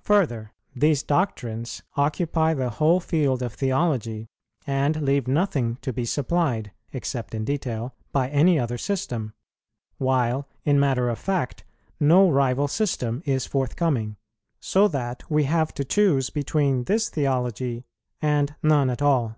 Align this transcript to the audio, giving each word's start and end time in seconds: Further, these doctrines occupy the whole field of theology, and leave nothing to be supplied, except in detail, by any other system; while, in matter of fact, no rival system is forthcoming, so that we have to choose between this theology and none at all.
Further, 0.00 0.54
these 0.74 1.02
doctrines 1.02 1.82
occupy 1.98 2.54
the 2.54 2.70
whole 2.70 2.98
field 2.98 3.42
of 3.42 3.52
theology, 3.52 4.26
and 4.66 5.02
leave 5.02 5.28
nothing 5.28 5.76
to 5.82 5.92
be 5.92 6.06
supplied, 6.06 6.72
except 6.94 7.34
in 7.34 7.44
detail, 7.44 7.94
by 8.10 8.30
any 8.30 8.58
other 8.58 8.78
system; 8.78 9.34
while, 9.98 10.48
in 10.64 10.80
matter 10.80 11.10
of 11.10 11.18
fact, 11.18 11.62
no 12.00 12.30
rival 12.30 12.68
system 12.68 13.22
is 13.26 13.44
forthcoming, 13.44 14.16
so 14.60 14.88
that 14.88 15.30
we 15.30 15.44
have 15.44 15.74
to 15.74 15.84
choose 15.84 16.30
between 16.30 16.84
this 16.84 17.10
theology 17.10 17.84
and 18.22 18.54
none 18.62 18.88
at 18.88 19.02
all. 19.02 19.36